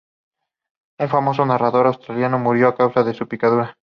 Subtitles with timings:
[0.97, 3.77] Un famoso nadador australiano murió a causa de su picadura.